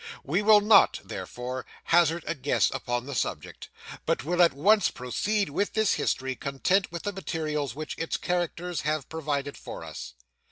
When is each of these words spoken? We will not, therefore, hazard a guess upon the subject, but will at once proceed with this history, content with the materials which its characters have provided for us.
We 0.23 0.41
will 0.41 0.61
not, 0.61 0.99
therefore, 1.05 1.63
hazard 1.83 2.23
a 2.25 2.33
guess 2.33 2.71
upon 2.71 3.05
the 3.05 3.13
subject, 3.13 3.69
but 4.07 4.23
will 4.23 4.41
at 4.41 4.51
once 4.53 4.89
proceed 4.89 5.51
with 5.51 5.73
this 5.73 5.93
history, 5.93 6.35
content 6.35 6.91
with 6.91 7.03
the 7.03 7.13
materials 7.13 7.75
which 7.75 7.93
its 7.99 8.17
characters 8.17 8.81
have 8.81 9.09
provided 9.09 9.57
for 9.57 9.83
us. 9.83 10.15